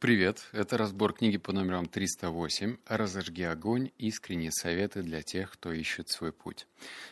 [0.00, 3.90] Привет, это разбор книги по номерам 308 «Разожги огонь.
[3.98, 6.66] Искренние советы для тех, кто ищет свой путь».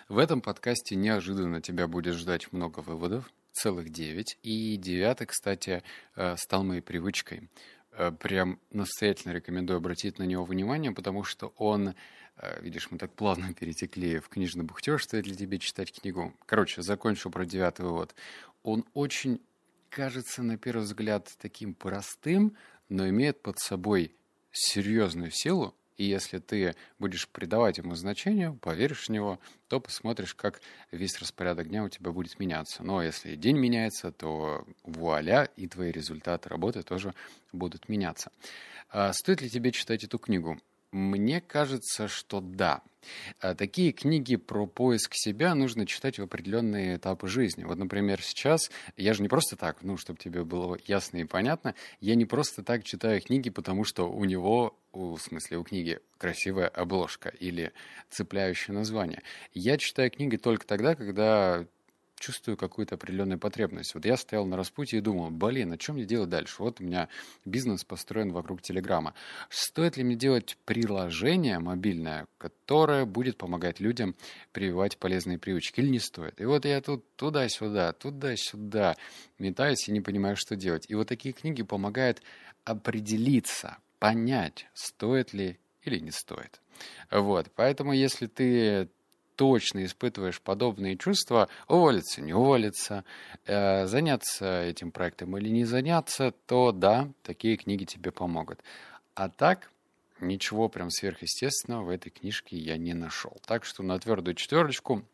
[0.08, 5.82] В этом подкасте неожиданно тебя будет ждать много выводов, целых девять, и девятый, кстати,
[6.16, 7.50] э, стал моей привычкой.
[7.92, 11.94] Э, прям настоятельно рекомендую обратить на него внимание, потому что он,
[12.38, 16.32] э, видишь, мы так плавно перетекли в книжный бухтеж, стоит ли тебе читать книгу.
[16.46, 18.14] Короче, закончу про девятый вывод.
[18.62, 19.42] Он очень
[19.90, 22.56] кажется на первый взгляд таким простым,
[22.88, 24.14] но имеет под собой
[24.52, 30.60] серьезную силу, и если ты будешь придавать ему значение, поверишь в него, то посмотришь, как
[30.92, 32.84] весь распорядок дня у тебя будет меняться.
[32.84, 37.14] Но если день меняется, то вуаля, и твои результаты работы тоже
[37.52, 38.30] будут меняться.
[38.90, 40.60] А стоит ли тебе читать эту книгу?
[40.92, 42.80] Мне кажется, что да.
[43.40, 47.64] А такие книги про поиск себя нужно читать в определенные этапы жизни.
[47.64, 51.74] Вот, например, сейчас я же не просто так, ну, чтобы тебе было ясно и понятно,
[52.00, 56.68] я не просто так читаю книги, потому что у него, в смысле, у книги красивая
[56.68, 57.72] обложка или
[58.10, 59.22] цепляющее название.
[59.52, 61.66] Я читаю книги только тогда, когда
[62.18, 63.94] чувствую какую-то определенную потребность.
[63.94, 66.56] Вот я стоял на распутье и думал, блин, а что мне делать дальше?
[66.58, 67.08] Вот у меня
[67.44, 69.14] бизнес построен вокруг Телеграма.
[69.48, 74.14] Стоит ли мне делать приложение мобильное, которое будет помогать людям
[74.52, 76.40] прививать полезные привычки или не стоит?
[76.40, 78.96] И вот я тут туда-сюда, туда-сюда
[79.38, 80.86] метаюсь и не понимаю, что делать.
[80.88, 82.22] И вот такие книги помогают
[82.64, 86.60] определиться, понять, стоит ли или не стоит.
[87.10, 88.88] Вот, поэтому если ты
[89.38, 93.04] точно испытываешь подобные чувства, уволиться, не уволиться,
[93.46, 98.60] э, заняться этим проектом или не заняться, то да, такие книги тебе помогут.
[99.14, 99.70] А так,
[100.20, 103.36] ничего прям сверхъестественного в этой книжке я не нашел.
[103.46, 105.04] Так что на твердую четверочку,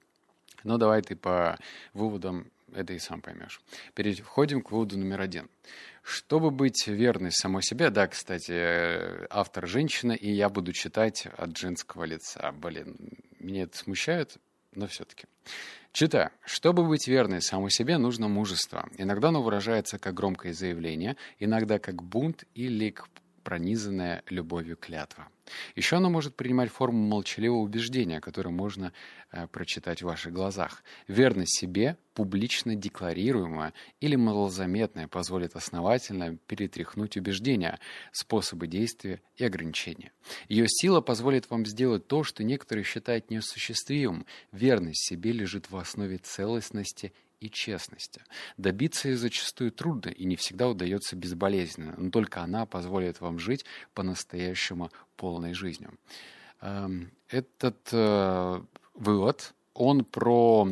[0.63, 1.59] ну давай ты по
[1.93, 3.61] выводам это и сам поймешь.
[3.95, 5.49] Переходим к выводу номер один.
[6.03, 11.57] Чтобы быть верной самой себе, да, кстати, э, автор женщина, и я буду читать от
[11.57, 12.53] женского лица.
[12.53, 12.97] Блин,
[13.39, 14.37] меня это смущает,
[14.75, 15.27] но все-таки.
[15.93, 16.31] Читаю.
[16.45, 18.89] Чтобы быть верной самой себе, нужно мужество.
[18.99, 22.95] Иногда оно выражается как громкое заявление, иногда как бунт или
[23.45, 25.29] пронизанная любовью клятва.
[25.77, 28.93] Еще оно может принимать форму молчаливого убеждения, которое можно
[29.31, 30.83] э, прочитать в ваших глазах.
[31.09, 37.79] Верность себе, публично декларируемая или малозаметная, позволит основательно перетряхнуть убеждения,
[38.13, 40.13] способы действия и ограничения.
[40.49, 44.27] Ее сила позволит вам сделать то, что некоторые считают неосуществимым.
[44.53, 47.13] Верность себе лежит в основе целостности
[47.45, 48.23] и честности.
[48.57, 53.67] Добиться ее зачастую трудно и не всегда удается безболезненно, но только она позволит вам жить
[53.93, 55.93] по-настоящему полной жизнью.
[56.63, 58.63] Эм, этот э,
[58.95, 60.69] вывод, он про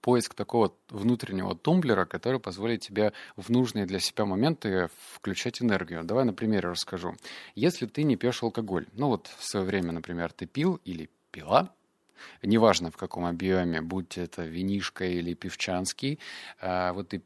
[0.00, 6.04] поиск такого внутреннего тумблера, который позволит тебе в нужные для себя моменты включать энергию.
[6.04, 7.16] Давай на примере расскажу.
[7.54, 11.70] Если ты не пьешь алкоголь, ну вот в свое время, например, ты пил или пила,
[12.42, 16.18] неважно в каком объеме, будь это винишка или пивчанский,
[16.60, 17.22] а, вот ты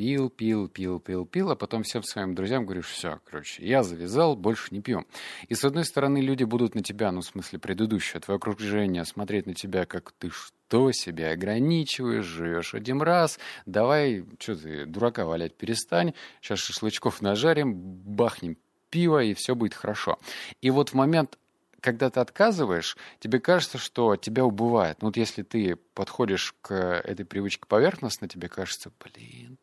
[0.00, 4.34] пил, пил, пил, пил, пил, а потом всем своим друзьям говоришь, все, короче, я завязал,
[4.34, 5.04] больше не пью.
[5.48, 9.46] И с одной стороны, люди будут на тебя, ну, в смысле, предыдущее, твое окружение, смотреть
[9.46, 15.54] на тебя, как ты что себя ограничиваешь, живешь один раз, давай, что ты, дурака валять
[15.54, 18.56] перестань, сейчас шашлычков нажарим, бахнем
[18.88, 20.18] пиво, и все будет хорошо.
[20.62, 21.38] И вот в момент
[21.80, 25.02] когда ты отказываешь, тебе кажется, что тебя убывает.
[25.02, 29.58] Ну, вот если ты подходишь к этой привычке поверхностно, тебе кажется, блин,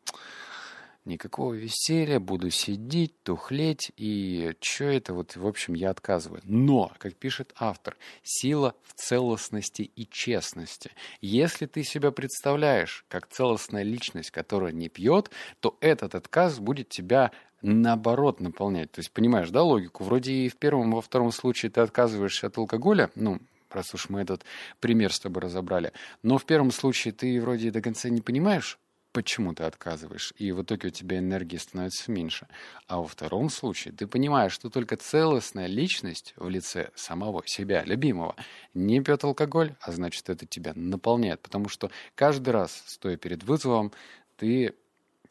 [1.08, 6.40] никакого веселья, буду сидеть, тухлеть, и что это, вот, в общем, я отказываю.
[6.44, 10.92] Но, как пишет автор, сила в целостности и честности.
[11.20, 15.30] Если ты себя представляешь как целостная личность, которая не пьет,
[15.60, 17.32] то этот отказ будет тебя
[17.62, 18.90] наоборот наполнять.
[18.92, 20.04] То есть, понимаешь, да, логику?
[20.04, 23.38] Вроде и в первом, во втором случае ты отказываешься от алкоголя, ну,
[23.70, 24.44] раз уж мы этот
[24.80, 25.92] пример с тобой разобрали.
[26.22, 28.78] Но в первом случае ты вроде до конца не понимаешь,
[29.12, 32.46] почему ты отказываешь, и в итоге у тебя энергии становится меньше.
[32.86, 38.36] А во втором случае ты понимаешь, что только целостная личность в лице самого себя, любимого,
[38.74, 41.40] не пьет алкоголь, а значит, это тебя наполняет.
[41.40, 43.92] Потому что каждый раз, стоя перед вызовом,
[44.36, 44.74] ты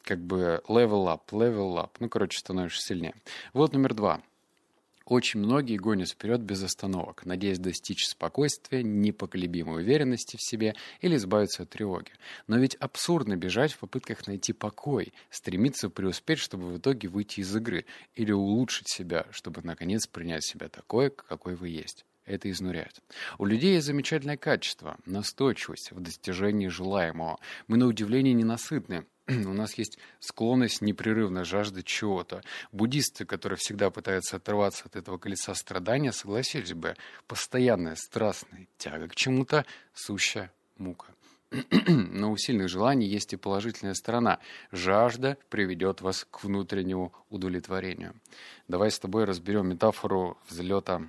[0.08, 1.90] как бы level up, level up.
[2.00, 3.14] Ну, короче, становишься сильнее.
[3.52, 4.22] Вот номер два.
[5.04, 11.64] Очень многие гонят вперед без остановок, надеясь достичь спокойствия, непоколебимой уверенности в себе или избавиться
[11.64, 12.10] от тревоги.
[12.46, 17.54] Но ведь абсурдно бежать в попытках найти покой, стремиться преуспеть, чтобы в итоге выйти из
[17.54, 17.84] игры,
[18.14, 23.02] или улучшить себя, чтобы наконец принять себя такой, какой вы есть это изнуряет.
[23.38, 27.38] У людей есть замечательное качество– настойчивость в достижении желаемого.
[27.66, 29.06] Мы на удивление ненасытны,
[29.46, 32.42] у нас есть склонность непрерывно жаждать чего-то.
[32.72, 36.96] Буддисты, которые всегда пытаются оторваться от этого колеса страдания, согласились бы,
[37.26, 41.08] постоянная страстная тяга к чему-то– сущая мука.
[41.86, 44.38] Но у сильных желаний есть и положительная сторона.
[44.72, 48.14] Жажда приведет вас к внутреннему удовлетворению.
[48.66, 51.02] Давай с тобой разберем метафору взлета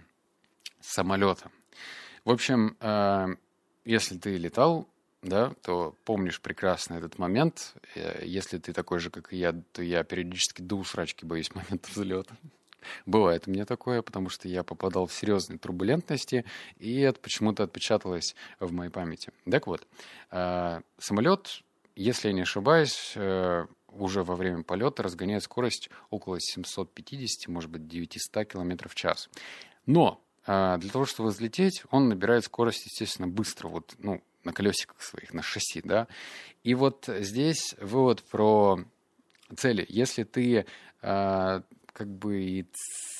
[0.81, 1.51] самолета.
[2.25, 3.36] В общем, э,
[3.86, 4.89] если ты летал,
[5.21, 7.74] да, то помнишь прекрасно этот момент.
[7.95, 11.89] Э, если ты такой же, как и я, то я периодически до усрачки боюсь момента
[11.92, 12.36] взлета.
[13.06, 16.45] Бывает у меня такое, потому что я попадал в серьезные турбулентности,
[16.77, 19.31] и это почему-то отпечаталось в моей памяти.
[19.50, 19.86] Так вот,
[20.31, 21.62] э, самолет,
[21.95, 27.88] если я не ошибаюсь, э, уже во время полета разгоняет скорость около 750, может быть,
[27.88, 29.30] 900 км в час.
[29.86, 35.02] Но э, для того, чтобы взлететь, он набирает скорость, естественно, быстро, вот, ну, на колесиках
[35.02, 36.08] своих, на шасси, да.
[36.64, 38.80] И вот здесь вывод про
[39.56, 39.86] цели.
[39.90, 40.66] Если ты
[42.00, 42.66] как бы и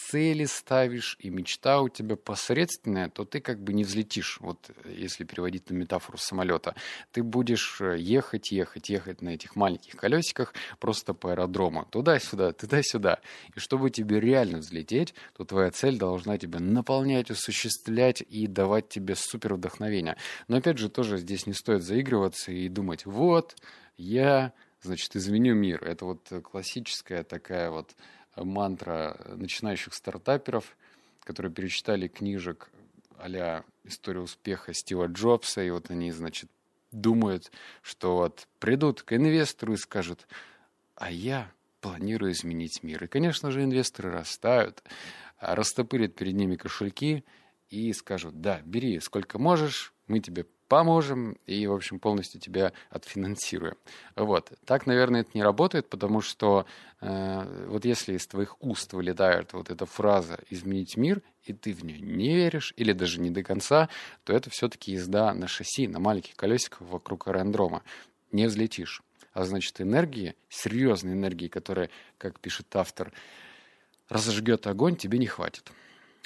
[0.10, 4.38] цели ставишь, и мечта у тебя посредственная, то ты как бы не взлетишь.
[4.40, 6.76] Вот если переводить на метафору самолета,
[7.12, 11.88] ты будешь э, ехать, ехать, ехать на этих маленьких колесиках просто по аэродрому.
[11.92, 13.20] Туда-сюда, туда-сюда.
[13.54, 19.16] И чтобы тебе реально взлететь, то твоя цель должна тебя наполнять, осуществлять и давать тебе
[19.16, 20.16] супер вдохновение.
[20.48, 23.58] Но опять же, тоже здесь не стоит заигрываться и думать, вот,
[23.98, 25.84] я, значит, изменю мир.
[25.84, 27.94] Это вот классическая такая вот
[28.44, 30.76] мантра начинающих стартаперов,
[31.24, 32.70] которые перечитали книжек
[33.20, 36.50] а «История успеха» Стива Джобса, и вот они, значит,
[36.92, 37.52] думают,
[37.82, 40.28] что вот придут к инвестору и скажут,
[40.96, 41.52] а я
[41.82, 43.04] планирую изменить мир.
[43.04, 44.84] И, конечно же, инвесторы растают,
[45.40, 47.26] растопырят перед ними кошельки
[47.70, 53.76] и скажут, да, бери сколько можешь, мы тебе поможем и, в общем, полностью тебя отфинансируем.
[54.16, 54.54] Вот.
[54.66, 56.66] Так, наверное, это не работает, потому что
[57.02, 61.84] э, вот если из твоих уст вылетает вот эта фраза «изменить мир», и ты в
[61.84, 63.90] нее не веришь, или даже не до конца,
[64.24, 67.82] то это все-таки езда на шасси, на маленьких колесиках вокруг аэродрома.
[68.32, 69.02] Не взлетишь.
[69.34, 73.12] А значит, энергии, серьезной энергии, которая, как пишет автор,
[74.08, 75.72] разожгет огонь, тебе не хватит.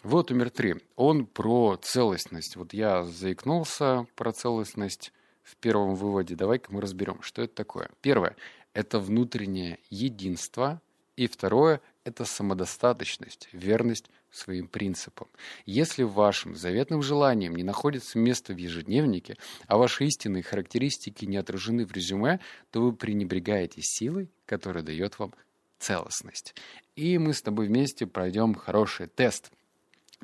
[0.03, 0.75] Вот умер три.
[0.97, 2.57] Он про целостность.
[2.57, 5.13] Вот я заикнулся про целостность
[5.43, 6.35] в первом выводе.
[6.35, 7.89] Давай-ка мы разберем, что это такое.
[8.01, 8.35] Первое–
[8.73, 10.81] это внутреннее единство.
[11.15, 15.29] И второе– это самодостаточность, верность своим принципам.
[15.65, 21.85] Если вашим заветным желанием не находится место в ежедневнике, а ваши истинные характеристики не отражены
[21.85, 22.41] в резюме,
[22.71, 25.33] то вы пренебрегаете силой, которая дает вам
[25.79, 26.55] целостность.
[26.97, 29.49] И мы с тобой вместе пройдем хороший тест–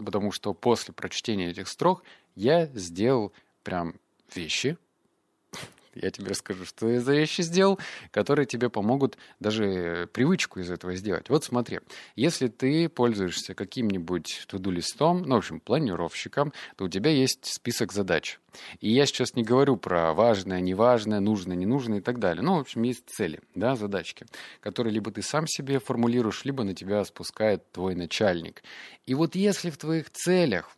[0.03, 2.03] потому что после прочтения этих строк
[2.35, 3.95] я сделал прям
[4.33, 4.77] вещи,
[6.01, 7.79] я тебе расскажу, что я за вещи сделал,
[8.11, 11.29] которые тебе помогут даже привычку из этого сделать.
[11.29, 11.79] Вот смотри,
[12.15, 18.39] если ты пользуешься каким-нибудь туду-листом, ну, в общем, планировщиком, то у тебя есть список задач.
[18.79, 22.41] И я сейчас не говорю про важное, неважное, нужное, ненужное и так далее.
[22.41, 24.25] Ну, в общем, есть цели, да, задачки,
[24.61, 28.63] которые либо ты сам себе формулируешь, либо на тебя спускает твой начальник.
[29.05, 30.75] И вот если в твоих целях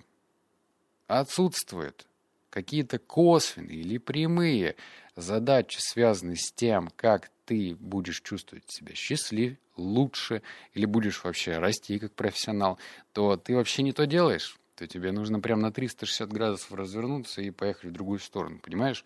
[1.08, 2.06] отсутствует
[2.50, 4.76] какие-то косвенные или прямые
[5.16, 10.42] задачи, связанные с тем, как ты будешь чувствовать себя счастливее, лучше,
[10.74, 12.78] или будешь вообще расти как профессионал,
[13.14, 14.58] то ты вообще не то делаешь.
[14.76, 19.04] То тебе нужно прям на 360 градусов развернуться и поехать в другую сторону, понимаешь?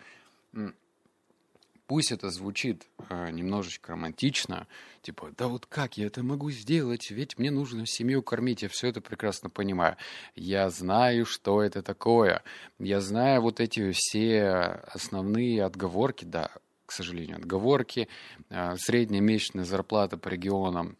[1.87, 4.67] Пусть это звучит э, немножечко романтично,
[5.03, 8.87] типа, да вот как я это могу сделать, ведь мне нужно семью кормить, я все
[8.87, 9.95] это прекрасно понимаю.
[10.35, 12.41] Я знаю, что это такое,
[12.79, 16.49] я знаю вот эти все основные отговорки, да,
[16.87, 18.07] к сожалению, отговорки,
[18.49, 20.97] э, средняя месячная зарплата по регионам,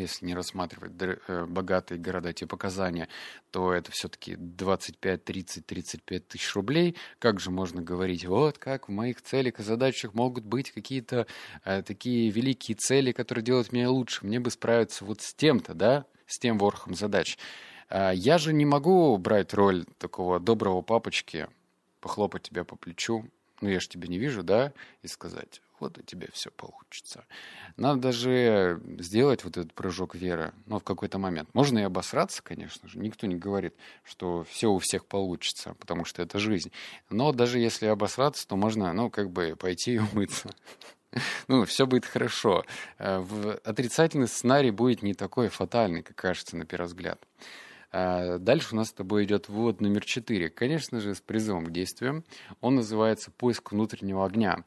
[0.00, 3.06] если не рассматривать э, богатые города типа Казани,
[3.50, 6.96] то это все-таки 25, 30, 35 тысяч рублей.
[7.18, 11.26] Как же можно говорить, вот как в моих целях и задачах могут быть какие-то
[11.64, 14.26] э, такие великие цели, которые делают меня лучше.
[14.26, 17.38] Мне бы справиться вот с тем-то, да, с тем ворохом задач.
[17.88, 21.48] А я же не могу брать роль такого доброго папочки,
[22.00, 23.26] похлопать тебя по плечу,
[23.60, 27.24] ну я же тебя не вижу, да, и сказать, вот у тебя все получится.
[27.76, 31.48] Надо даже сделать вот этот прыжок веры, но в какой-то момент.
[31.54, 32.98] Можно и обосраться, конечно же.
[32.98, 36.70] Никто не говорит, что все у всех получится, потому что это жизнь.
[37.08, 40.50] Но даже если обосраться, то можно, ну, как бы пойти и умыться.
[41.48, 42.64] Ну, все будет хорошо.
[42.98, 43.20] Э,
[43.64, 47.20] отрицательный сценарий будет не такой фатальный, как кажется на первый взгляд.
[47.92, 50.48] А дальше у нас с тобой идет вывод номер четыре.
[50.48, 52.24] Конечно же, с призывом к действиям.
[52.60, 54.64] Он называется «Поиск внутреннего огня».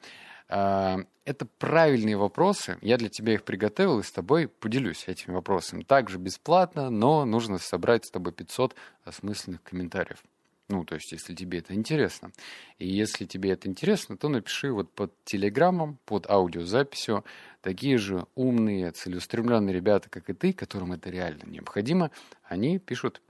[0.56, 2.78] А, это правильные вопросы.
[2.82, 5.82] Я для тебя их приготовил и с тобой поделюсь этими вопросами.
[5.82, 10.24] Также бесплатно, но нужно собрать с тобой 500 осмысленных комментариев.
[10.70, 12.32] Ну, то есть, если тебе это интересно.
[12.78, 17.26] И если тебе это интересно, то напиши вот под телеграммом, под аудиозаписью
[17.62, 22.12] такие же умные, целеустремленные ребята, как и ты, которым это реально необходимо,
[22.44, 23.24] они пишут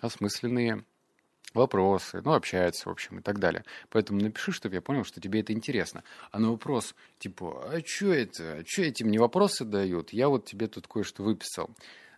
[0.00, 0.84] осмысленные
[1.54, 3.64] вопросы, ну, общаются, в общем, и так далее.
[3.90, 6.04] Поэтому напиши, чтобы я понял, что тебе это интересно.
[6.30, 8.58] А на вопрос, типа, а что это?
[8.58, 10.12] А что эти мне вопросы дают?
[10.12, 11.70] Я вот тебе тут кое-что выписал.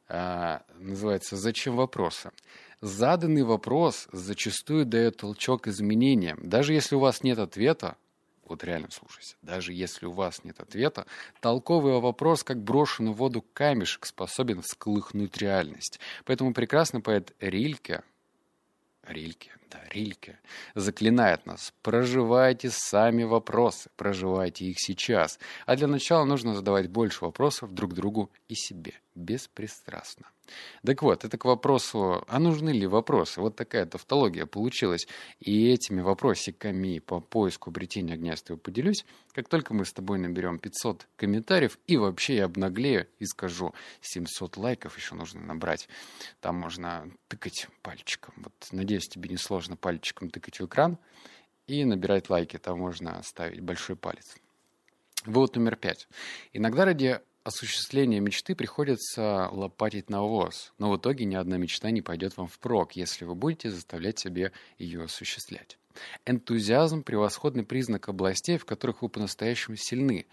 [0.08, 2.32] А, называется «Зачем вопросы?».
[2.80, 6.38] Заданный вопрос зачастую дает толчок изменениям.
[6.42, 7.96] Даже если у вас нет ответа,
[8.50, 11.06] вот реально слушайся, даже если у вас нет ответа,
[11.40, 16.00] толковый вопрос, как брошенный в воду камешек, способен всколыхнуть реальность.
[16.24, 18.02] Поэтому прекрасный поэт Рильке,
[19.09, 20.38] Рильке, Да, Рильке,
[20.74, 25.38] заклинает нас, проживайте сами вопросы, проживайте их сейчас.
[25.66, 30.26] А для начала нужно задавать больше вопросов друг другу и себе, беспристрастно.
[30.84, 33.40] Так вот, это к вопросу, а нужны ли вопросы?
[33.40, 35.06] Вот такая тавтология получилась.
[35.38, 39.04] И этими вопросиками по поиску обретения огня поделюсь.
[39.32, 44.56] Как только мы с тобой наберем 500 комментариев, и вообще я обнаглею и скажу, 700
[44.56, 45.88] лайков еще нужно набрать.
[46.40, 48.34] Там можно тыкать пальчиком.
[48.38, 50.98] Вот, надеюсь, тебе не сложно пальчиком тыкать в экран
[51.66, 52.58] и набирать лайки.
[52.58, 54.36] Там можно ставить большой палец.
[55.26, 56.08] Вывод номер пять.
[56.52, 62.36] Иногда ради осуществления мечты приходится лопатить навоз, но в итоге ни одна мечта не пойдет
[62.36, 65.78] вам впрок, если вы будете заставлять себе ее осуществлять.
[66.24, 70.26] Энтузиазм– превосходный признак областей, в которых вы по-настоящему сильны.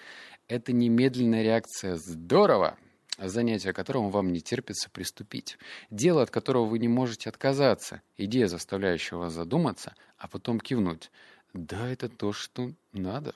[0.47, 2.77] Это немедленная реакция «здорово»,
[3.17, 5.57] занятие которому вам не терпится приступить.
[5.89, 8.01] Дело, от которого вы не можете отказаться.
[8.17, 11.11] Идея, заставляющая вас задуматься, а потом кивнуть.
[11.53, 13.33] Да, это то, что надо.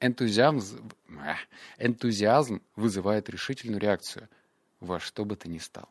[0.00, 0.90] Энтузиазм,
[1.78, 4.28] энтузиазм вызывает решительную реакцию
[4.80, 5.88] во что бы то ни стало.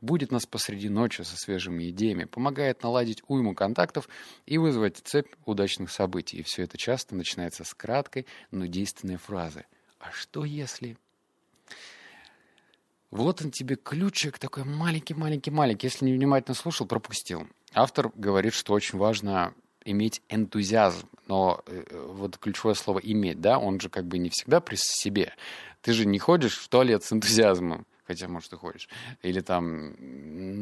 [0.00, 4.08] Будет нас посреди ночи со свежими идеями, помогает наладить уйму контактов
[4.46, 6.38] и вызвать цепь удачных событий.
[6.38, 9.66] И все это часто начинается с краткой, но действенной фразы.
[9.98, 10.96] А что если...
[13.10, 15.86] Вот он тебе ключик такой маленький-маленький-маленький.
[15.86, 17.46] Если не внимательно слушал, пропустил.
[17.74, 19.52] Автор говорит, что очень важно
[19.84, 21.08] иметь энтузиазм.
[21.26, 25.34] Но э, вот ключевое слово «иметь», да, он же как бы не всегда при себе.
[25.82, 28.88] Ты же не ходишь в туалет с энтузиазмом, хотя, может, и ходишь.
[29.22, 29.94] Или там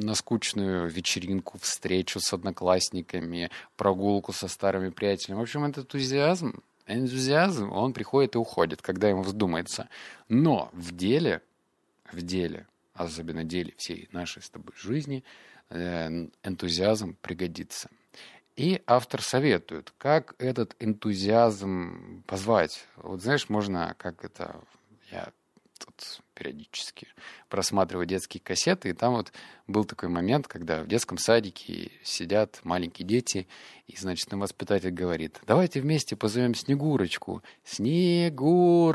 [0.01, 5.41] на скучную вечеринку, встречу с одноклассниками, прогулку со старыми приятелями.
[5.41, 9.89] В общем, это энтузиазм, энтузиазм, он приходит и уходит, когда ему вздумается.
[10.29, 11.43] Но в деле,
[12.13, 15.25] в деле, особенно деле всей нашей с тобой жизни,
[15.71, 17.91] э, энтузиазм пригодится.
[18.57, 22.87] И автор советует, как этот энтузиазм позвать.
[22.97, 24.61] Вот знаешь, можно, как это,
[25.13, 25.33] я
[25.79, 27.09] тут периодически
[27.49, 29.33] просматриваю детские кассеты, и там вот
[29.67, 33.49] был такой момент, когда в детском садике сидят маленькие дети,
[33.89, 37.43] и, значит, нам воспитатель говорит, давайте вместе позовем Снегурочку.
[37.65, 38.87] Снегурочка!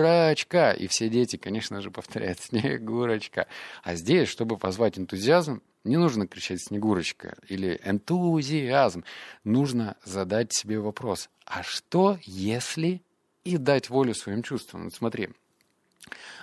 [0.71, 3.47] И все дети, конечно же, повторяют Снегурочка.
[3.83, 9.03] А здесь, чтобы позвать энтузиазм, не нужно кричать «Снегурочка» или «энтузиазм».
[9.43, 13.01] Нужно задать себе вопрос «А что, если...»
[13.43, 14.85] и дать волю своим чувствам.
[14.85, 15.29] Вот смотри,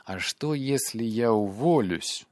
[0.05, 2.27] а что, если я уволюсь?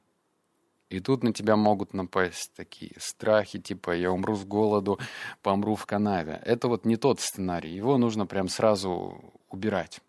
[0.90, 4.98] И тут на тебя могут напасть такие страхи, типа я умру с голоду,
[5.42, 6.40] помру в канаве.
[6.44, 7.74] Это вот не тот сценарий.
[7.74, 9.20] Его нужно прям сразу
[9.50, 10.00] убирать.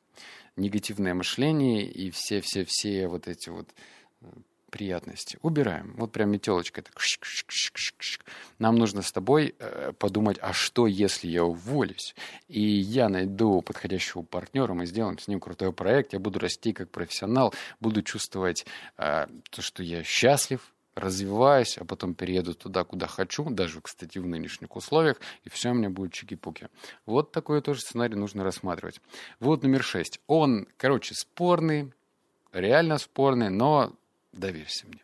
[0.55, 3.69] Негативное мышление и все-все-все вот эти вот
[4.69, 5.37] приятности.
[5.41, 5.93] Убираем.
[5.97, 6.83] Вот прям метелочкой.
[6.83, 6.93] Так.
[8.59, 12.15] Нам нужно с тобой э, подумать, а что, если я уволюсь?
[12.47, 16.89] И я найду подходящего партнера, мы сделаем с ним крутой проект, я буду расти как
[16.89, 18.65] профессионал, буду чувствовать
[18.97, 24.27] э, то, что я счастлив, развиваюсь, а потом перееду туда, куда хочу, даже, кстати, в
[24.27, 26.67] нынешних условиях, и все у меня будет чики-пуки.
[27.05, 29.01] Вот такой тоже сценарий нужно рассматривать.
[29.39, 30.19] Вот номер шесть.
[30.27, 31.91] Он, короче, спорный,
[32.51, 33.93] реально спорный, но
[34.31, 35.03] Доверься мне.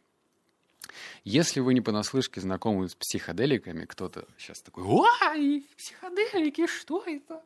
[1.23, 7.41] Если вы не понаслышке знакомы с психоделиками, кто-то сейчас такой, ой, психоделики, что это?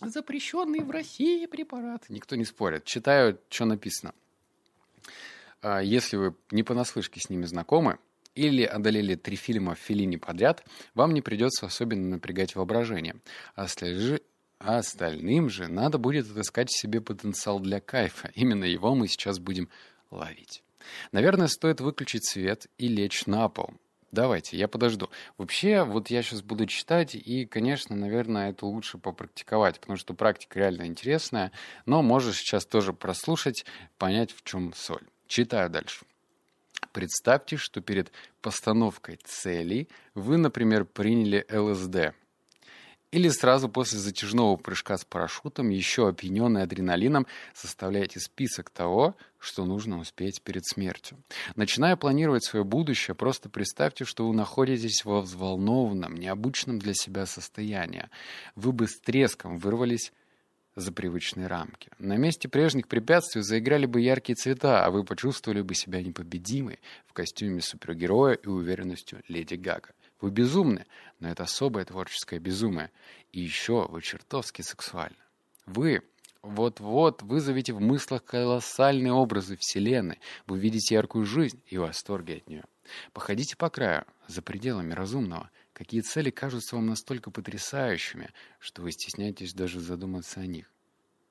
[0.00, 2.04] Запрещенный в России препарат.
[2.08, 2.84] Никто не спорит.
[2.84, 4.14] Читаю, что написано.
[5.62, 7.98] А, если вы не понаслышке с ними знакомы,
[8.34, 13.16] или одолели три фильма в Филине подряд, вам не придется особенно напрягать воображение.
[13.54, 13.68] А
[14.58, 18.30] остальным же надо будет отыскать в себе потенциал для кайфа.
[18.34, 19.68] Именно его мы сейчас будем
[20.14, 20.62] ловить.
[21.12, 23.70] Наверное, стоит выключить свет и лечь на пол.
[24.12, 25.10] Давайте, я подожду.
[25.38, 30.60] Вообще, вот я сейчас буду читать, и, конечно, наверное, это лучше попрактиковать, потому что практика
[30.60, 31.50] реально интересная,
[31.84, 33.64] но можешь сейчас тоже прослушать,
[33.98, 35.02] понять, в чем соль.
[35.26, 36.04] Читаю дальше.
[36.92, 42.14] Представьте, что перед постановкой целей вы, например, приняли ЛСД–
[43.14, 49.98] или сразу после затяжного прыжка с парашютом, еще опьяненный адреналином, составляете список того, что нужно
[49.98, 51.18] успеть перед смертью.
[51.54, 58.08] Начиная планировать свое будущее, просто представьте, что вы находитесь во взволнованном, необычном для себя состоянии.
[58.56, 60.12] Вы бы с треском вырвались
[60.76, 61.90] за привычные рамки.
[61.98, 67.12] На месте прежних препятствий заиграли бы яркие цвета, а вы почувствовали бы себя непобедимой в
[67.12, 69.90] костюме супергероя и уверенностью Леди Гага.
[70.20, 70.86] Вы безумны,
[71.20, 72.90] но это особое творческое безумие.
[73.32, 75.16] И еще вы чертовски сексуальны.
[75.66, 76.02] Вы
[76.44, 80.20] вот-вот вызовете в мыслях колоссальные образы Вселенной.
[80.46, 82.64] Вы видите яркую жизнь и восторги от нее.
[83.12, 85.50] Походите по краю, за пределами разумного.
[85.72, 90.70] Какие цели кажутся вам настолько потрясающими, что вы стесняетесь даже задуматься о них.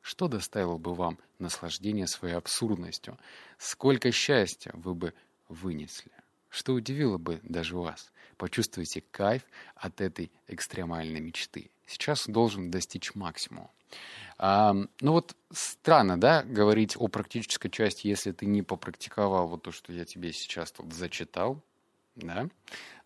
[0.01, 3.17] Что доставило бы вам наслаждение своей абсурдностью?
[3.58, 5.13] Сколько счастья вы бы
[5.48, 6.12] вынесли?
[6.50, 8.12] Что удивило бы даже вас?
[8.38, 9.43] Почувствуйте кайф
[9.75, 11.70] от этой экстремальной мечты.
[11.86, 13.70] Сейчас должен достичь максимума.
[14.38, 19.72] А, ну вот странно, да, говорить о практической части, если ты не попрактиковал вот то,
[19.72, 21.62] что я тебе сейчас тут зачитал,
[22.16, 22.48] да.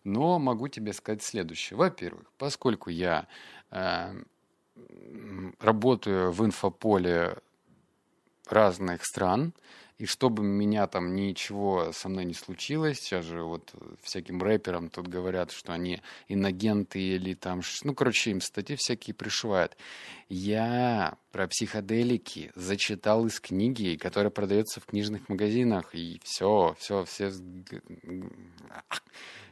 [0.04, 1.76] Но могу тебе сказать следующее.
[1.76, 3.26] Во-первых, поскольку я
[3.70, 4.22] э,
[5.60, 7.36] работаю в инфополе
[8.46, 9.52] разных стран,
[9.98, 15.08] и чтобы меня там ничего со мной не случилось, сейчас же вот всяким рэперам тут
[15.08, 19.76] говорят, что они иногенты или там, ну, короче, им статьи всякие пришивают.
[20.28, 27.32] Я про психоделики зачитал из книги, которая продается в книжных магазинах, и все, все, все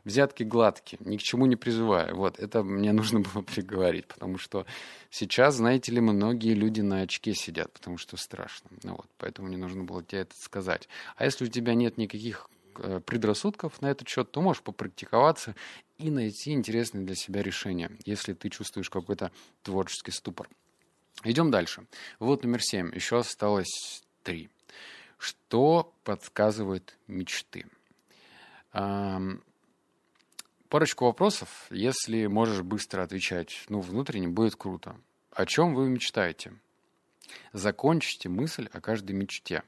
[0.06, 2.16] взятки гладкие, ни к чему не призываю.
[2.16, 4.64] Вот, это мне нужно было приговорить, потому что
[5.10, 8.70] сейчас, знаете ли, многие люди на очке сидят, потому что страшно.
[8.84, 10.88] Ну вот, поэтому мне нужно было тебе это сказать.
[11.16, 12.48] А если у тебя нет никаких
[12.78, 15.54] э, предрассудков на этот счет, то можешь попрактиковаться
[15.98, 20.48] и найти интересное для себя решение, если ты чувствуешь какой-то творческий ступор.
[21.24, 21.86] Идем дальше.
[22.20, 22.94] Вот номер семь.
[22.94, 24.50] Еще осталось три.
[25.18, 27.66] Что подсказывает мечты?
[30.68, 34.96] Парочку вопросов, если можешь быстро отвечать, ну, внутренне будет круто.
[35.30, 36.54] О чем вы мечтаете?
[37.52, 39.62] Закончите мысль о каждой мечте.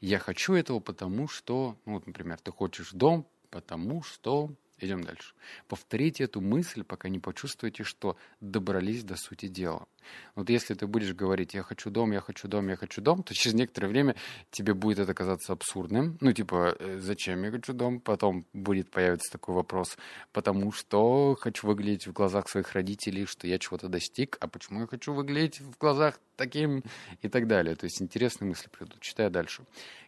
[0.00, 5.34] Я хочу этого, потому что, ну, вот, например, ты хочешь дом, потому что Идем дальше.
[5.68, 9.88] Повторите эту мысль, пока не почувствуете, что добрались до сути дела.
[10.34, 13.34] Вот если ты будешь говорить «я хочу дом, я хочу дом, я хочу дом», то
[13.34, 14.16] через некоторое время
[14.50, 16.18] тебе будет это казаться абсурдным.
[16.20, 18.00] Ну, типа, «Э, зачем я хочу дом?
[18.00, 19.96] Потом будет появиться такой вопрос,
[20.32, 24.86] потому что хочу выглядеть в глазах своих родителей, что я чего-то достиг, а почему я
[24.86, 26.82] хочу выглядеть в глазах таким
[27.22, 27.74] и так далее.
[27.74, 29.00] То есть интересные мысли придут.
[29.00, 29.64] Читаю дальше.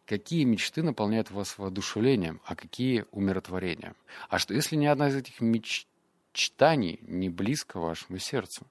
[0.06, 3.94] Какие мечты наполняют вас воодушевлением, а какие умиротворением?
[4.28, 8.66] А что, если ни одна из этих мечтаний не близко вашему сердцу?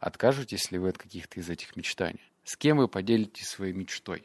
[0.00, 2.32] Откажетесь ли вы от каких-то из этих мечтаний?
[2.42, 4.24] С кем вы поделитесь своей мечтой?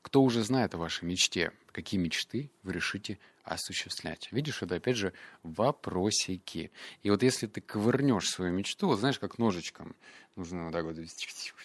[0.00, 1.52] Кто уже знает о вашей мечте?
[1.70, 4.28] Какие мечты вы решите осуществлять?
[4.32, 6.70] Видишь, это опять же вопросики.
[7.02, 9.94] И вот если ты ковырнешь свою мечту, вот знаешь, как ножичком,
[10.34, 10.96] нужно вот так вот,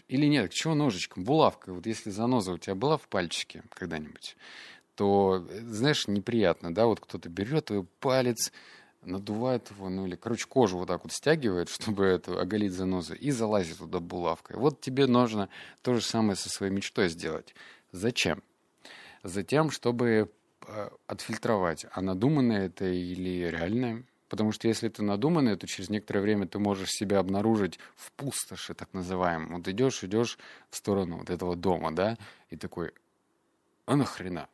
[0.10, 1.24] или нет, к чему ножичком?
[1.24, 1.74] Булавкой.
[1.74, 4.36] Вот если заноза у тебя была в пальчике когда-нибудь,
[4.96, 8.52] то, знаешь, неприятно, да, вот кто-то берет твой палец,
[9.06, 13.32] надувает его, ну или, короче, кожу вот так вот стягивает, чтобы это оголить занозу, и
[13.32, 14.58] залазит туда булавкой.
[14.58, 15.50] Вот тебе нужно
[15.82, 17.54] то же самое со своей мечтой сделать.
[17.92, 18.44] Зачем?
[19.24, 20.32] Затем, чтобы
[20.68, 24.04] э, отфильтровать, а надуманное это или реальное.
[24.30, 28.74] Потому что если это надуманное, то через некоторое время ты можешь себя обнаружить в пустоши,
[28.74, 29.58] так называемом.
[29.58, 30.40] Вот идешь, идешь
[30.72, 32.18] в сторону вот этого дома, да,
[32.50, 32.94] и такой,
[33.86, 34.50] а нахрена?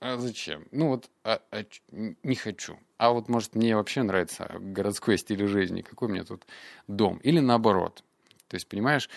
[0.00, 0.66] А зачем?
[0.72, 2.78] Ну вот, а, а, не хочу.
[2.96, 5.82] А вот, может, мне вообще нравится городской стиль жизни.
[5.82, 6.46] Какой у меня тут
[6.88, 7.18] дом?
[7.18, 8.02] Или наоборот.
[8.48, 9.10] То есть, понимаешь,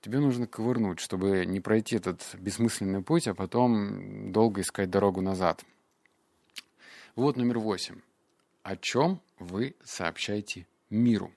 [0.00, 5.64] тебе нужно ковырнуть, чтобы не пройти этот бессмысленный путь, а потом долго искать дорогу назад.
[7.14, 8.00] Вот номер восемь.
[8.64, 11.32] О чем вы сообщаете миру?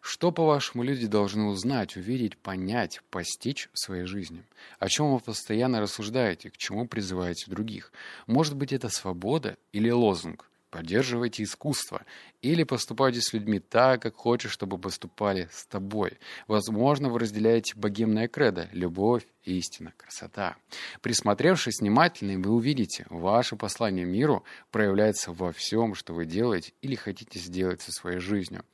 [0.00, 4.44] Что, по-вашему, люди должны узнать, увидеть, понять, постичь в своей жизни?
[4.78, 7.92] О чем вы постоянно рассуждаете, к чему призываете других?
[8.26, 10.50] Может быть, это свобода или лозунг?
[10.70, 12.02] поддерживайте искусство
[12.42, 16.18] или поступайте с людьми так, как хочешь, чтобы поступали с тобой.
[16.46, 20.56] Возможно, вы разделяете богемное кредо– любовь, истина, красота.
[21.02, 27.38] Присмотревшись внимательно, вы увидите, ваше послание миру проявляется во всем, что вы делаете или хотите
[27.38, 28.64] сделать со своей жизнью.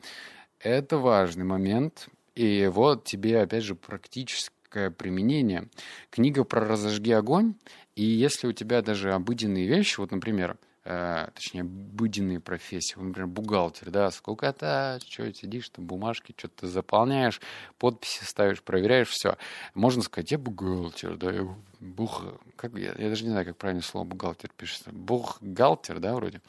[0.66, 5.68] Это важный момент, и вот тебе, опять же, практическое применение.
[6.10, 7.54] Книга про «Разожги огонь»,
[7.94, 13.90] и если у тебя даже обыденные вещи, вот, например, э, точнее, обыденные профессии, например, бухгалтер,
[13.92, 17.40] да, сколько-то, что сидишь, там бумажки, что-то заполняешь,
[17.78, 19.36] подписи ставишь, проверяешь, все.
[19.74, 21.48] Можно сказать, я бухгалтер, да, я
[21.78, 22.24] бух...
[22.56, 24.90] Как, я, я даже не знаю, как правильно слово бухгалтер пишется.
[24.90, 26.40] Бухгалтер, да, вроде.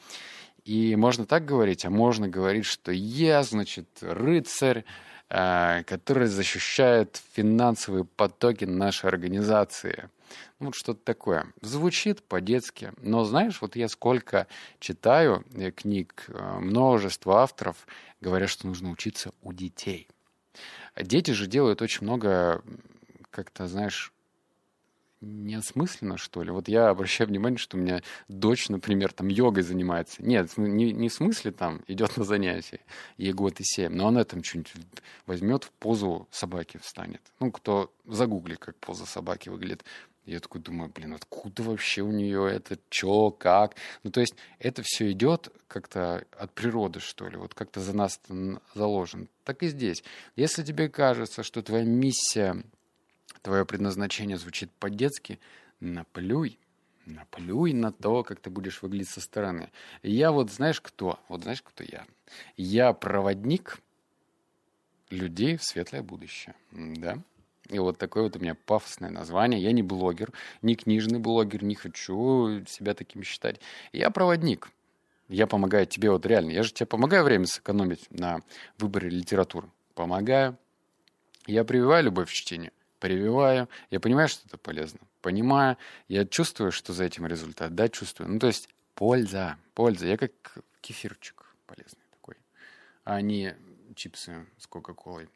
[0.68, 4.84] И можно так говорить, а можно говорить, что я, значит, рыцарь,
[5.30, 10.10] э, который защищает финансовые потоки нашей организации.
[10.60, 11.46] Ну, вот что-то такое.
[11.62, 12.92] Звучит по-детски.
[13.00, 14.46] Но знаешь, вот я сколько
[14.78, 17.86] читаю э, книг, э, множество авторов
[18.20, 20.06] говорят, что нужно учиться у детей.
[21.00, 22.62] Дети же делают очень много,
[23.30, 24.12] как-то, знаешь,
[25.20, 26.50] неосмысленно, что ли.
[26.50, 30.22] Вот я обращаю внимание, что у меня дочь, например, там йогой занимается.
[30.22, 32.80] Нет, не, не в смысле там идет на занятия,
[33.16, 34.72] ей год и семь, но она там что-нибудь
[35.26, 37.22] возьмет в позу собаки встанет.
[37.40, 39.84] Ну, кто загугли, как поза собаки выглядит.
[40.24, 43.76] Я такой думаю, блин, откуда вообще у нее это, чё, как?
[44.02, 48.20] Ну, то есть это все идет как-то от природы, что ли, вот как-то за нас
[48.74, 49.30] заложен.
[49.44, 50.04] Так и здесь.
[50.36, 52.62] Если тебе кажется, что твоя миссия
[53.42, 55.38] твое предназначение звучит по-детски,
[55.80, 56.58] наплюй,
[57.06, 59.70] наплюй на то, как ты будешь выглядеть со стороны.
[60.02, 61.18] я вот знаешь кто?
[61.28, 62.06] Вот знаешь, кто я?
[62.56, 63.78] Я проводник
[65.10, 66.54] людей в светлое будущее.
[66.72, 67.18] Да?
[67.68, 69.60] И вот такое вот у меня пафосное название.
[69.60, 73.60] Я не блогер, не книжный блогер, не хочу себя таким считать.
[73.92, 74.70] Я проводник.
[75.28, 76.52] Я помогаю тебе вот реально.
[76.52, 78.40] Я же тебе помогаю время сэкономить на
[78.78, 79.68] выборе литературы.
[79.94, 80.56] Помогаю.
[81.46, 85.76] Я прививаю любовь в чтении прививаю, я понимаю, что это полезно, понимаю,
[86.08, 88.30] я чувствую, что за этим результат, да, чувствую.
[88.30, 90.06] Ну, то есть польза, польза.
[90.06, 90.32] Я как
[90.80, 92.36] кефирчик полезный такой,
[93.04, 93.56] а не
[93.94, 95.28] чипсы с Кока-Колой.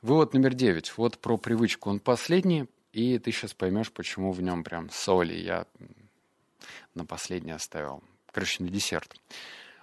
[0.00, 0.96] Вывод номер девять.
[0.96, 1.90] Вот про привычку.
[1.90, 5.66] Он последний, и ты сейчас поймешь, почему в нем прям соли я
[6.94, 8.02] на последний оставил.
[8.32, 9.14] Короче, на десерт.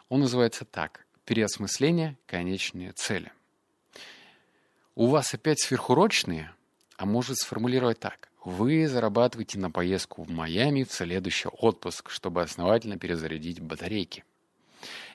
[0.09, 1.05] Он называется так.
[1.25, 3.31] Переосмысление конечные цели.
[4.95, 6.53] У вас опять сверхурочные–
[6.99, 8.29] а может сформулировать так.
[8.43, 14.25] Вы зарабатываете на поездку в Майами в следующий отпуск, чтобы основательно перезарядить батарейки.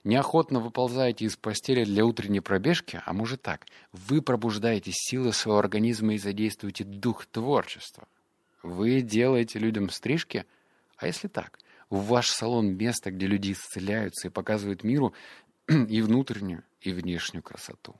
[0.02, 3.66] Неохотно выползаете из постели для утренней пробежки, а может так.
[3.92, 8.08] Вы пробуждаете силы своего организма и задействуете дух творчества.
[8.62, 10.46] Вы делаете людям стрижки,
[10.96, 11.58] а если так?
[11.90, 15.12] В ваш салон место, где люди исцеляются и показывают миру
[15.68, 17.94] и внутреннюю, и внешнюю красоту.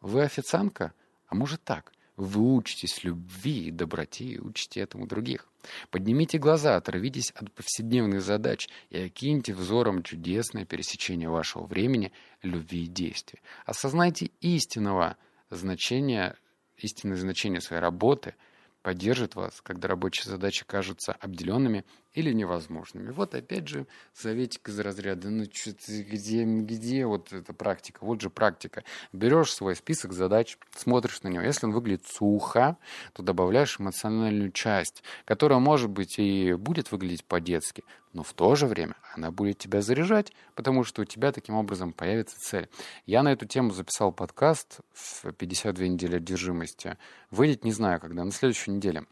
[0.00, 0.92] Вы официантка,
[1.26, 5.48] а может так– вы учитесь любви и доброте и учите этому других.
[5.90, 12.88] Поднимите глаза, оторвитесь от повседневных задач и окиньте взором чудесное пересечение вашего времени, любви и
[12.88, 13.40] действия.
[13.64, 15.16] Осознайте истинного
[15.50, 16.36] значения,
[16.76, 18.34] истинное значение своей работы–
[18.84, 23.10] поддержит вас, когда рабочие задачи кажутся обделенными или невозможными.
[23.10, 27.98] Вот опять же советик из разряда, ну что где, где вот эта практика?
[28.02, 28.84] Вот же практика.
[29.12, 31.42] Берешь свой список задач, смотришь на него.
[31.42, 32.76] Если он выглядит сухо,
[33.12, 38.66] то добавляешь эмоциональную часть, которая, может быть, и будет выглядеть по-детски, но в то же
[38.66, 42.68] время она будет тебя заряжать, потому что у тебя таким образом появится цель.
[43.06, 46.96] Я на эту тему записал подкаст в 52 недели одержимости.
[47.32, 49.04] Выйдет не знаю когда, на следующей неделе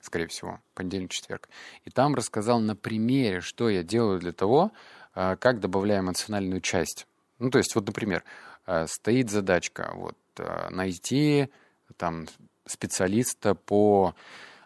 [0.00, 1.48] скорее всего, понедельник, четверг.
[1.84, 4.72] И там рассказал на примере, что я делаю для того,
[5.14, 7.06] а, как добавляю эмоциональную часть.
[7.38, 8.24] Ну, то есть, вот, например,
[8.66, 11.48] а, стоит задачка, вот, а, найти
[11.96, 12.26] там
[12.66, 14.14] специалиста по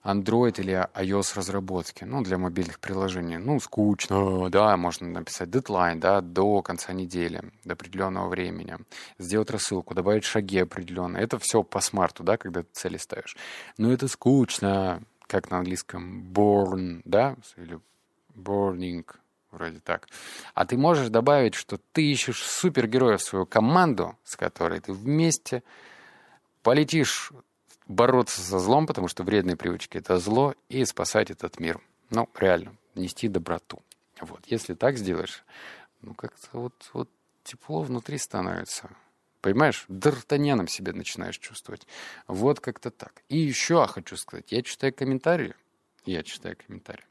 [0.05, 3.39] Android или iOS разработки, ну, для мобильных приложений.
[3.39, 8.77] Ну, скучно, да, можно написать дедлайн, да, до конца недели, до определенного времени,
[9.19, 11.23] сделать рассылку, добавить шаги определенные.
[11.23, 13.37] Это все по смарту, да, когда ты цели ставишь.
[13.79, 17.81] Но это скучно, как на английском born, да, или
[18.35, 19.07] burning,
[19.51, 20.07] вроде так.
[20.53, 25.63] А ты можешь добавить, что ты ищешь супергероя в свою команду, с которой ты вместе
[26.63, 27.33] полетишь
[27.89, 31.81] бороться со злом, потому что вредные привычки— это зло, и спасать этот мир.
[32.11, 33.83] Ну, реально, нести доброту.
[34.21, 35.45] Вот, если так сделаешь,
[36.03, 37.09] ну, как-то вот, вот
[37.43, 38.91] тепло внутри становится.
[39.43, 41.87] Понимаешь, д'Артаньяном себя начинаешь чувствовать.
[42.29, 43.23] Вот как-то так.
[43.29, 45.55] И еще хочу сказать, я читаю комментарии,
[46.07, 47.05] я читаю комментарии,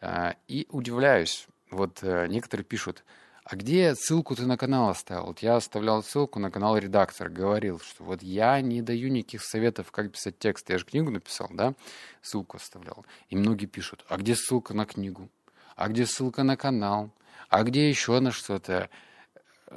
[0.00, 1.48] а, и удивляюсь.
[1.72, 3.04] Вот э, некоторые пишут,
[3.42, 5.26] а где ссылку ты на канал оставил?
[5.26, 9.90] Вот я оставлял ссылку на канал редактор, говорил, что вот я не даю никаких советов,
[9.90, 10.70] как писать текст.
[10.70, 11.74] Я же книгу написал, да?
[12.22, 13.04] Ссылку оставлял.
[13.28, 15.28] И многие пишут, а где ссылка на книгу?
[15.74, 17.10] А где ссылка на канал?
[17.48, 18.88] А где еще на что-то?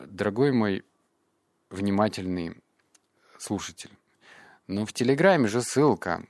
[0.05, 0.83] Дорогой мой
[1.69, 2.57] внимательный
[3.37, 3.91] слушатель,
[4.67, 6.23] ну в Телеграме же ссылка.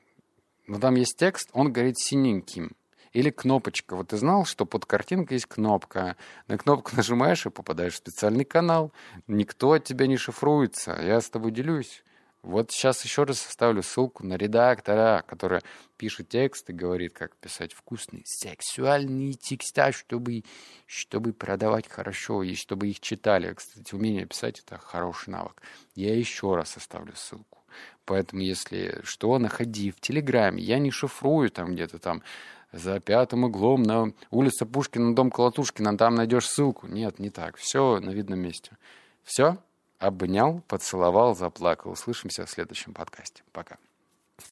[0.68, 2.72] Но там есть текст, он горит синеньким.
[3.12, 3.96] Или кнопочка.
[3.96, 6.16] Вот ты знал, что под картинкой есть кнопка.
[6.48, 8.94] На кнопку нажимаешь и попадаешь в специальный канал.
[9.28, 10.98] Никто от тебя не шифруется.
[11.02, 12.04] Я с тобой делюсь.
[12.42, 15.60] Вот сейчас еще раз оставлю ссылку на редактора, который
[15.98, 20.44] пишет текст и говорит, как писать вкусные сексуальные текста, чтобы,
[20.86, 23.54] чтобы продавать хорошо и чтобы их читали.
[23.54, 25.62] Кстати, умение писать— это хороший навык.
[25.96, 27.60] Я еще раз оставлю ссылку.
[28.06, 30.64] Поэтому, если что, находи в Телеграме.
[30.64, 32.24] Я не шифрую там где-то там
[32.72, 36.88] за пятым углом на улице Пушкина, дом Колотушкина, там найдешь ссылку.
[36.88, 37.58] Нет, не так.
[37.58, 38.78] Все на видном месте.
[39.24, 39.58] Все?
[40.00, 41.92] Обнял, поцеловал, заплакал.
[41.92, 43.44] Услышимся в следующем подкасте.
[43.52, 43.78] Пока.